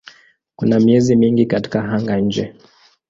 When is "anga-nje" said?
1.83-2.53